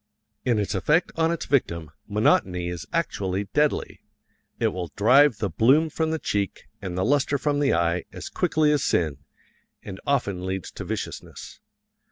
[0.43, 3.99] In its effect on its victim, monotony is actually deadly
[4.59, 8.27] it will drive the bloom from the cheek and the lustre from the eye as
[8.27, 9.17] quickly as sin,
[9.83, 11.59] and often leads to viciousness.